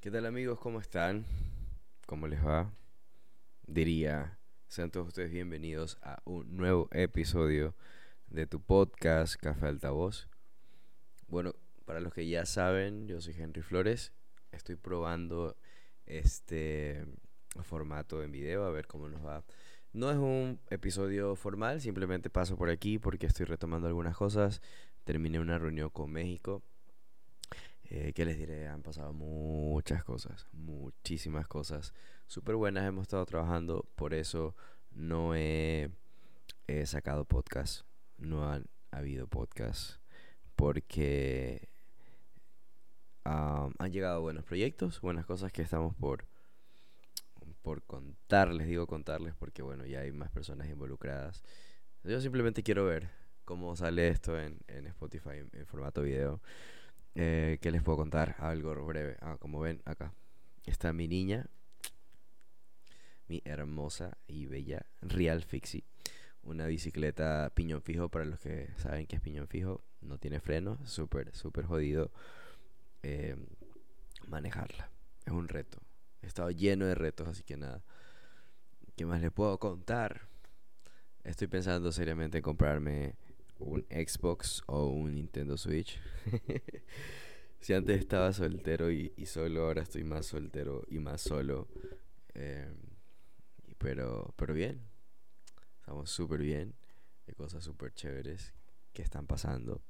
[0.00, 0.58] ¿Qué tal amigos?
[0.58, 1.26] ¿Cómo están?
[2.06, 2.72] ¿Cómo les va?
[3.66, 7.76] Diría, sean todos ustedes bienvenidos a un nuevo episodio
[8.28, 10.30] de tu podcast Café Altavoz.
[11.28, 14.14] Bueno, para los que ya saben, yo soy Henry Flores.
[14.52, 15.58] Estoy probando
[16.06, 17.04] este
[17.62, 19.44] formato en video a ver cómo nos va.
[19.92, 24.62] No es un episodio formal, simplemente paso por aquí porque estoy retomando algunas cosas.
[25.04, 26.62] Terminé una reunión con México
[27.90, 28.68] eh, ¿Qué les diré?
[28.68, 31.92] Han pasado muchas cosas, muchísimas cosas
[32.28, 32.86] súper buenas.
[32.86, 34.54] Hemos estado trabajando, por eso
[34.92, 35.90] no he,
[36.84, 37.82] sacado podcast.
[38.16, 39.98] No han habido podcast.
[40.54, 41.68] Porque
[43.24, 46.26] han llegado buenos proyectos, buenas cosas que estamos por,
[47.60, 48.68] por contarles.
[48.68, 51.42] Digo contarles porque, bueno, ya hay más personas involucradas.
[52.04, 53.10] Yo simplemente quiero ver
[53.44, 56.40] cómo sale esto en, en Spotify en formato video.
[57.14, 58.36] Eh, ¿Qué les puedo contar?
[58.38, 59.16] Algo breve.
[59.20, 60.12] Ah, como ven acá.
[60.66, 61.46] Está mi niña.
[63.28, 65.84] Mi hermosa y bella Real Fixie.
[66.42, 69.82] Una bicicleta piñón fijo para los que saben que es piñón fijo.
[70.00, 70.78] No tiene freno.
[70.84, 72.10] Súper, súper jodido
[73.02, 73.36] eh,
[74.26, 74.90] manejarla.
[75.26, 75.78] Es un reto.
[76.22, 77.82] He estado lleno de retos, así que nada.
[78.96, 80.28] ¿Qué más les puedo contar?
[81.24, 83.16] Estoy pensando seriamente en comprarme
[83.60, 86.00] un Xbox o un Nintendo Switch.
[87.60, 91.68] si antes estaba soltero y, solo, ahora estoy más soltero y más solo.
[92.34, 92.76] Em,
[93.78, 94.82] pero, pero bien,
[95.80, 96.74] estamos súper bien.
[97.26, 98.54] Hay cosas súper chéveres
[98.92, 99.82] que están pasando,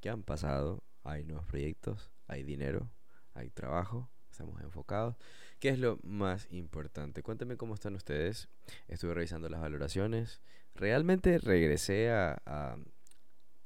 [0.00, 0.82] que han pasado.
[1.02, 2.90] Hay nuevos proyectos, hay dinero,
[3.34, 5.16] hay trabajo, estamos enfocados.
[5.60, 7.22] ¿Qué es lo más importante?
[7.22, 8.48] Cuéntame cómo están ustedes.
[8.88, 10.40] Estuve revisando las valoraciones.
[10.74, 12.76] Realmente regresé a,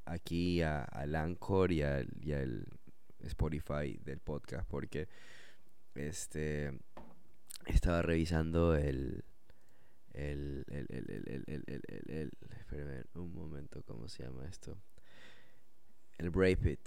[0.08, 2.66] aquí a, al Anchor y al,
[3.20, 5.08] Spotify del podcast porque
[5.96, 6.72] este
[7.66, 9.24] estaba revisando el
[10.14, 14.76] el, el, el, el, espérame un momento, ¿cómo se llama esto?
[16.16, 16.78] El Brave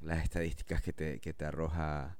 [0.00, 2.18] las estadísticas que te, que te arroja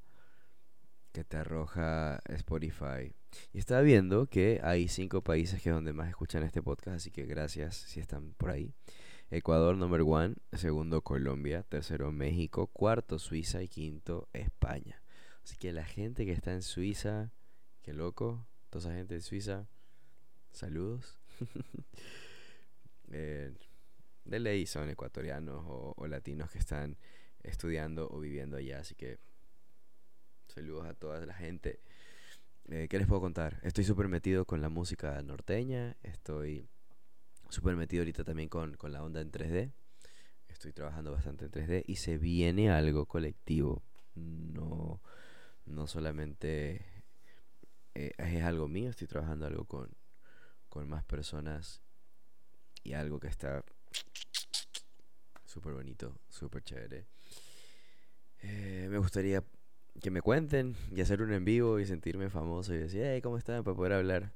[1.13, 3.15] que te arroja Spotify.
[3.53, 7.11] Y estaba viendo que hay cinco países que es donde más escuchan este podcast, así
[7.11, 8.75] que gracias si están por ahí.
[9.29, 15.03] Ecuador number one, segundo Colombia, tercero México, cuarto Suiza y quinto España.
[15.43, 17.33] Así que la gente que está en Suiza,
[17.83, 19.69] qué loco, toda esa gente de Suiza,
[20.53, 21.19] saludos.
[23.13, 23.55] Eh,
[24.25, 26.99] de ley son ecuatorianos o, latinos que están
[27.45, 29.21] estudiando o viviendo allá, así que
[30.49, 31.79] saludos a toda la gente.
[32.65, 33.61] Eh, ¿Qué les puedo contar?
[33.63, 36.69] Estoy súper metido con la música norteña, estoy
[37.49, 39.73] súper metido ahorita también con, la onda en 3D.
[40.49, 43.83] Estoy trabajando bastante en 3D y se viene algo colectivo.
[44.15, 45.01] No,
[45.67, 46.83] no solamente
[47.95, 49.91] eh, es algo mío, estoy trabajando algo con,
[50.69, 51.83] con más personas
[52.83, 53.65] y algo que está
[55.45, 57.07] súper bonito, súper chévere.
[58.43, 59.43] Eh, me gustaría
[60.01, 63.39] que me cuenten y hacer un en vivo y sentirme famoso y decir, hey, ¿cómo
[63.39, 63.65] están?
[63.65, 64.33] Para poder hablar.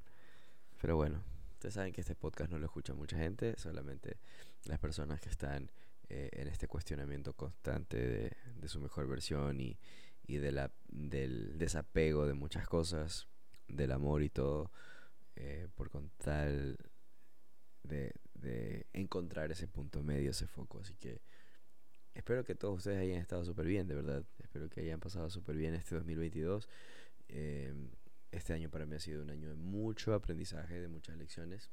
[0.80, 1.22] Pero bueno,
[1.60, 4.16] Ustedes saben que este podcast no lo escucha mucha gente, solamente
[4.64, 5.70] las personas que están
[6.08, 9.76] eh, en este cuestionamiento constante de, su mejor versión y,
[10.26, 13.28] de la, del desapego de muchas cosas,
[13.68, 14.70] del amor y todo,
[15.36, 16.78] eh, por con tal
[17.82, 20.80] de, de encontrar ese punto medio, ese foco.
[20.80, 21.20] Así que
[22.14, 24.24] espero que todos ustedes hayan estado súper bien, de verdad.
[24.38, 26.70] Espero que hayan pasado súper bien este 2022.
[27.28, 27.74] Eh,
[28.40, 31.70] este año para mí ha sido un año de mucho aprendizaje, de muchas lecciones,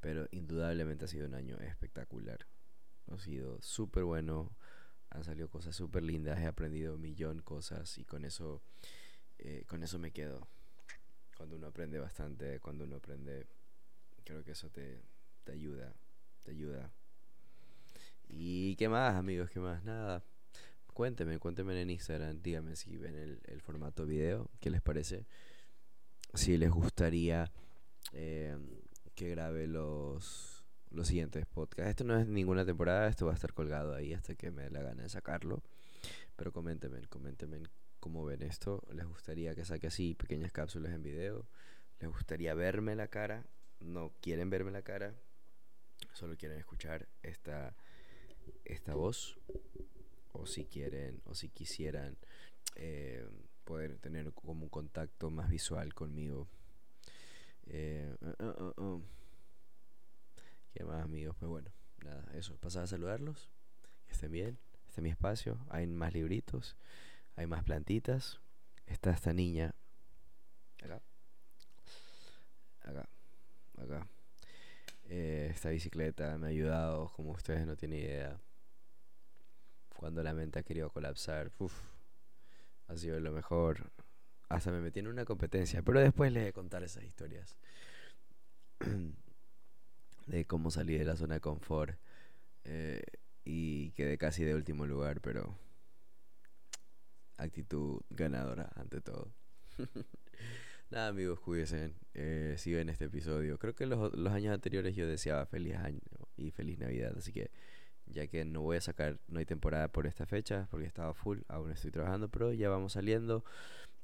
[0.00, 2.46] pero indudablemente ha sido un año espectacular.
[3.10, 4.56] Ha sido súper bueno,
[5.10, 8.62] han salido cosas súper lindas, he aprendido un millón cosas y con eso,
[9.38, 10.48] eh, con eso me quedo.
[11.36, 13.46] Cuando uno aprende bastante, cuando uno aprende,
[14.24, 15.02] creo que eso te,
[15.44, 15.92] te ayuda,
[16.42, 16.90] te ayuda.
[18.28, 19.50] ¿Y qué más, amigos?
[19.50, 19.84] ¿Qué más?
[19.84, 20.24] Nada
[20.94, 25.26] Cuéntenme, cuéntenme en Instagram, díganme si ven el, formato video, qué les parece.
[26.34, 27.50] Si les gustaría
[28.12, 28.56] eh,
[29.16, 31.90] que grabe los, los siguientes podcasts.
[31.90, 34.70] Esto no es ninguna temporada, esto va a estar colgado ahí hasta que me dé
[34.70, 35.64] la gana de sacarlo.
[36.36, 37.64] Pero coméntenme, coméntenme
[37.98, 38.80] cómo ven esto.
[38.92, 41.48] ¿Les gustaría que saque así pequeñas cápsulas en video?
[41.98, 43.44] ¿Les gustaría verme la cara?
[43.80, 45.16] ¿No quieren verme la cara?
[46.12, 47.74] Solo quieren escuchar esta,
[48.64, 49.40] esta voz
[50.34, 52.18] o si quieren o si quisieran
[52.74, 53.26] eh,
[53.64, 56.48] poder tener como un contacto más visual conmigo.
[57.66, 59.02] Eh, uh, uh, uh,
[60.72, 61.36] ¿Qué más amigos?
[61.38, 61.70] Pues bueno,
[62.04, 62.56] nada, eso.
[62.56, 63.48] Pasar a saludarlos.
[64.06, 64.58] Que estén bien.
[64.88, 65.64] Este es mi espacio.
[65.70, 66.76] Hay más libritos.
[67.36, 68.40] hay más plantitas.
[68.86, 69.74] Está esta niña.
[70.82, 71.00] Acá.
[72.82, 73.08] Acá.
[73.78, 74.06] Acá.
[75.04, 78.40] Eh, esta bicicleta me ha ayudado, como ustedes no tienen idea.
[79.94, 81.72] Cuando la mente ha querido colapsar, uf,
[82.88, 83.90] ha sido lo mejor.
[84.48, 87.56] Hasta me metí en una competencia, pero después les voy a contar esas historias.
[90.26, 91.98] de cómo salí de la zona de confort.
[92.64, 93.02] Eh,
[93.44, 95.58] y quedé casi de último lugar, pero
[97.36, 99.32] actitud ganadora ante todo.
[100.90, 103.58] Nada amigos, cuídense, eh, si ven este episodio.
[103.58, 106.00] Creo que los, los años anteriores yo deseaba feliz año
[106.36, 107.50] y feliz Navidad, así que
[108.06, 111.40] ya que no voy a sacar, no hay temporada por esta fecha, porque estaba full,
[111.48, 113.44] aún estoy trabajando, pero ya vamos saliendo.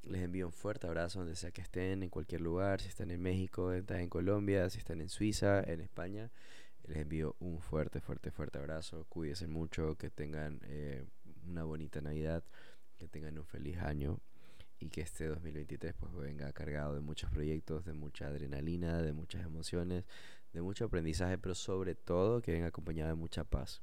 [0.03, 3.21] Les envío un fuerte abrazo donde sea que estén, en cualquier lugar, si están en
[3.21, 6.31] México, están en Colombia, si están en Suiza, en España.
[6.85, 9.05] Les envío un fuerte, fuerte, fuerte abrazo.
[9.09, 11.05] Cuídense mucho, que tengan eh,
[11.47, 12.43] una bonita Navidad,
[12.99, 14.21] que tengan un feliz año
[14.79, 19.45] y que este 2023 pues venga cargado de muchos proyectos, de mucha adrenalina, de muchas
[19.45, 20.05] emociones,
[20.55, 23.83] de mucho aprendizaje, pero sobre todo que venga acompañado de mucha paz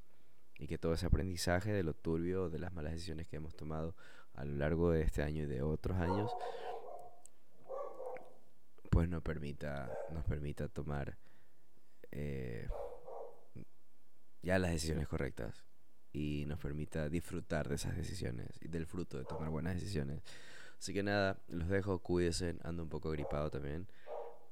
[0.60, 3.96] y que todo ese aprendizaje de lo turbio, de las malas decisiones que hemos tomado
[4.34, 6.32] a lo largo de este año y de otros años,
[8.90, 11.18] pues nos permita, nos permita tomar
[12.12, 12.68] eh,
[14.42, 15.66] ya las decisiones correctas
[16.14, 20.24] y nos permita disfrutar de esas decisiones y del fruto de tomar buenas decisiones.
[20.80, 23.88] Así que nada, los dejo, cuídense, ando un poco gripado también,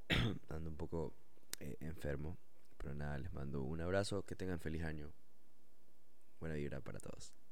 [0.50, 1.14] ando un poco
[1.60, 2.38] eh, enfermo,
[2.78, 5.12] pero nada, les mando un abrazo, que tengan feliz año,
[6.40, 7.45] buena vibra para todos.